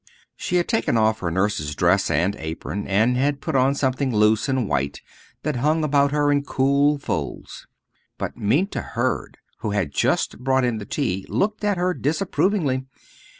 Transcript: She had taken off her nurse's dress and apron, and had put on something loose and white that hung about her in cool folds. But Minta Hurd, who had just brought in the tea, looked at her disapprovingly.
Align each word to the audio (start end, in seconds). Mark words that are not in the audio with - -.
She 0.35 0.55
had 0.55 0.67
taken 0.67 0.97
off 0.97 1.19
her 1.19 1.29
nurse's 1.29 1.75
dress 1.75 2.09
and 2.09 2.35
apron, 2.37 2.87
and 2.87 3.15
had 3.17 3.39
put 3.39 3.55
on 3.55 3.75
something 3.75 4.11
loose 4.11 4.49
and 4.49 4.67
white 4.67 4.99
that 5.43 5.57
hung 5.57 5.83
about 5.83 6.09
her 6.11 6.31
in 6.31 6.41
cool 6.41 6.97
folds. 6.97 7.67
But 8.17 8.35
Minta 8.35 8.81
Hurd, 8.81 9.37
who 9.59 9.69
had 9.69 9.91
just 9.93 10.39
brought 10.39 10.63
in 10.65 10.79
the 10.79 10.87
tea, 10.87 11.27
looked 11.29 11.63
at 11.63 11.77
her 11.77 11.93
disapprovingly. 11.93 12.87